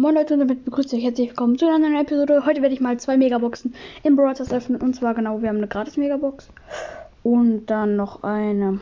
[0.00, 2.46] Moin Leute und damit begrüßt euch herzlich willkommen zu einer neuen Episode.
[2.46, 4.80] Heute werde ich mal zwei Megaboxen im Stars öffnen.
[4.80, 6.48] Und zwar genau, wir haben eine gratis Megabox.
[7.22, 8.80] Und dann noch eine,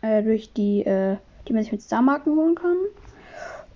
[0.00, 1.16] äh, durch die, äh,
[1.48, 2.76] die man sich mit Star-Marken holen kann.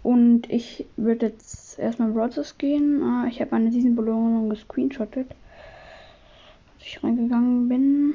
[0.04, 3.02] Und ich würde jetzt erstmal Brawl Stars gehen.
[3.02, 5.26] Ah, ich habe meine Season-Belohnung gescreenshottet.
[6.76, 8.14] Als ich reingegangen bin.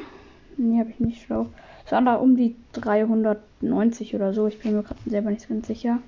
[0.55, 1.47] Nee, habe ich nicht schlau.
[1.85, 4.47] Es waren da um die 390 oder so.
[4.47, 5.99] Ich bin mir gerade selber nicht ganz sicher.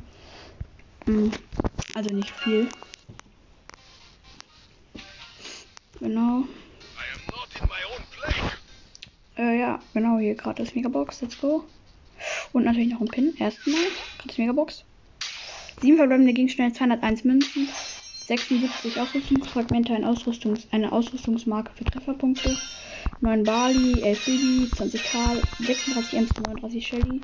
[1.06, 1.32] Hm,
[1.94, 2.70] Also nicht viel.
[6.00, 6.44] Genau.
[9.38, 11.64] Äh, ja, genau, hier gratis Megabox, let's go.
[12.54, 13.76] Und natürlich noch ein Pin, erstmal.
[14.18, 14.84] Gratis Megabox.
[15.82, 17.68] 7 verbleibende Gegenstände, 201 Münzen,
[18.28, 22.56] 76 Ausrüstungsfragmente, ein Ausrüstungs eine Ausrüstungsmarke für Trefferpunkte,
[23.22, 27.22] 9 Bali, 11 Bibi, 20 Karl, 36 Ems, 39 Shelly.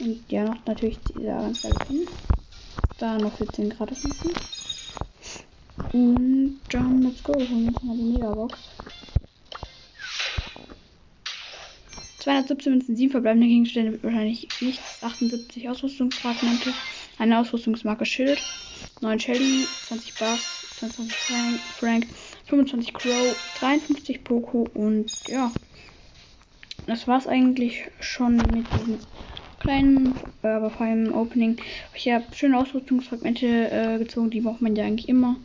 [0.00, 2.06] Und ja, noch natürlich dieser ganz geile Pin.
[3.00, 4.30] Da noch 14 gratis Münzen.
[5.92, 8.58] Und dann let's go, holen wir uns mal die Megabox.
[12.18, 15.02] 217 Münzen, 7 verbleibende Gegenstände, wahrscheinlich nichts.
[15.02, 16.74] 78 Ausrüstungsfragmente,
[17.18, 18.38] eine Ausrüstungsmarke Schild,
[19.00, 22.06] 9 Shelly, 20 Bass, 22 Frank, Frank
[22.48, 25.50] 25 Crow, 53 Poco und ja.
[26.86, 28.98] Das war's eigentlich schon mit diesem
[29.60, 31.58] kleinen, äh, aber vor allem Opening.
[31.94, 35.36] Ich habe schöne Ausrüstungsfragmente äh, gezogen, die braucht man ja eigentlich immer.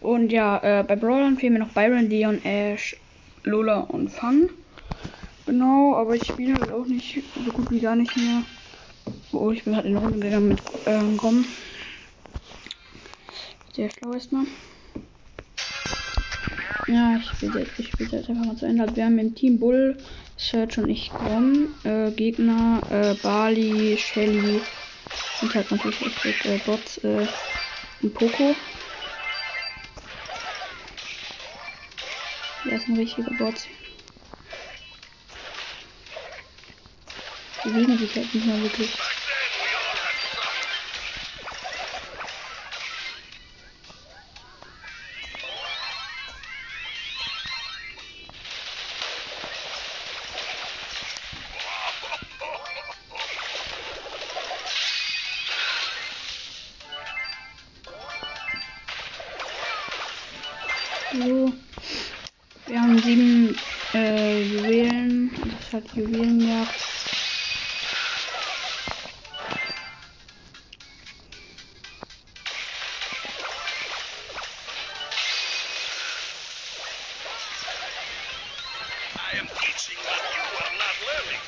[0.00, 2.96] Und ja, äh, bei Brawlern fehlen mir noch Byron, Leon, Ash,
[3.44, 4.48] Lola und Fun.
[5.44, 8.42] Genau, aber ich spiele halt auch nicht so gut wie gar nicht mehr.
[9.32, 11.44] Oh, ich bin gerade in Runde gegangen mit ähm, Grom.
[13.74, 14.44] Sehr schlau erstmal.
[16.88, 18.82] Ja, ich spiele jetzt, ich jetzt einfach mal zu Ende.
[18.82, 19.94] Also wir haben im Team Bull,
[20.38, 21.74] Search und ich Grom.
[21.84, 24.62] Äh, Gegner, äh, Bali, Shelly
[25.42, 27.26] und halt natürlich echt mit, äh, Bots äh,
[28.00, 28.56] und Poco.
[32.64, 33.68] Der ist ein richtiger Bot.
[37.64, 39.17] Die bewegen sich halt nicht mehr wirklich.
[61.10, 61.52] So.
[62.66, 63.56] Wir haben sieben
[63.94, 65.30] äh, Juwelen.
[65.32, 66.74] Das ist halt Juwelenjagd.
[79.16, 81.40] I am teaching what you are not learning.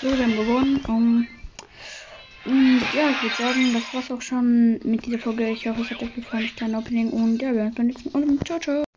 [0.00, 0.82] So, wir haben gewonnen.
[0.88, 1.26] Um,
[2.44, 5.50] und ja, ich würde sagen, das war's auch schon mit dieser Folge.
[5.50, 6.44] Ich hoffe, es hat euch gefallen.
[6.44, 8.38] Ich kleine Opening und ja, wir sehen uns beim nächsten Mal.
[8.46, 8.89] Ciao, ciao.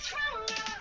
[0.00, 0.79] trauma.